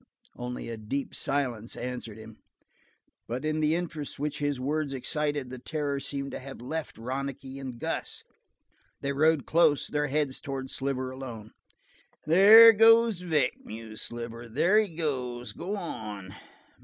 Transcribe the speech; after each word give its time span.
Only 0.35 0.67
a 0.67 0.77
deep 0.77 1.13
silence 1.13 1.75
answered 1.75 2.17
him, 2.17 2.37
but 3.27 3.45
in 3.45 3.59
the 3.59 3.75
interest 3.75 4.17
which 4.17 4.39
his 4.39 4.59
words 4.59 4.93
excited 4.93 5.51
the 5.51 5.59
terror 5.59 5.99
seemed 5.99 6.31
to 6.31 6.39
have 6.39 6.59
left 6.59 6.97
Ronicky 6.97 7.59
and 7.59 7.77
Gus. 7.77 8.23
They 9.01 9.13
rode 9.13 9.45
close, 9.45 9.85
their 9.89 10.07
heads 10.07 10.41
toward 10.41 10.71
Sliver 10.71 11.11
alone. 11.11 11.51
"There 12.25 12.73
goes 12.73 13.21
Vic," 13.21 13.53
mused 13.63 14.01
Sliver. 14.01 14.49
"There 14.49 14.79
he 14.79 14.95
goes 14.95 15.53
go 15.53 15.77
on. 15.77 16.33